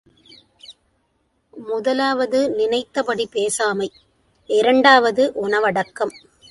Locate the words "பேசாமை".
3.31-3.89